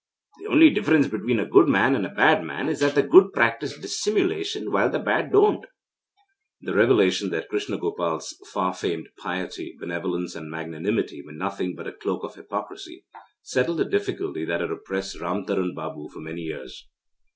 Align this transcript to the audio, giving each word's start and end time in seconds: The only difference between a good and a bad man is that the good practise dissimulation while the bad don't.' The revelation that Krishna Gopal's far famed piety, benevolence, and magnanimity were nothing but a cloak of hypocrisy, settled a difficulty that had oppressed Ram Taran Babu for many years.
The 0.39 0.49
only 0.49 0.71
difference 0.71 1.07
between 1.07 1.39
a 1.39 1.45
good 1.45 1.67
and 1.67 2.05
a 2.07 2.09
bad 2.09 2.43
man 2.43 2.69
is 2.69 2.79
that 2.79 2.95
the 2.95 3.03
good 3.03 3.31
practise 3.33 3.77
dissimulation 3.77 4.71
while 4.71 4.89
the 4.89 4.97
bad 4.97 5.31
don't.' 5.31 5.63
The 6.59 6.73
revelation 6.73 7.29
that 7.29 7.49
Krishna 7.49 7.77
Gopal's 7.77 8.35
far 8.51 8.73
famed 8.73 9.09
piety, 9.19 9.75
benevolence, 9.79 10.33
and 10.33 10.49
magnanimity 10.49 11.21
were 11.23 11.33
nothing 11.33 11.75
but 11.75 11.85
a 11.85 11.91
cloak 11.93 12.23
of 12.23 12.33
hypocrisy, 12.33 13.05
settled 13.43 13.79
a 13.79 13.85
difficulty 13.85 14.43
that 14.43 14.59
had 14.61 14.71
oppressed 14.71 15.21
Ram 15.21 15.45
Taran 15.45 15.75
Babu 15.75 16.09
for 16.09 16.19
many 16.19 16.41
years. 16.41 16.87